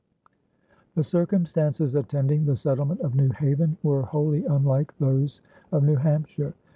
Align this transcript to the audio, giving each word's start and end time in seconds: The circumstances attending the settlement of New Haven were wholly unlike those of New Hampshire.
The 0.95 1.03
circumstances 1.03 1.93
attending 1.93 2.43
the 2.45 2.55
settlement 2.55 3.01
of 3.01 3.13
New 3.13 3.29
Haven 3.29 3.77
were 3.83 4.01
wholly 4.01 4.43
unlike 4.45 4.97
those 4.97 5.41
of 5.71 5.83
New 5.83 5.97
Hampshire. 5.97 6.55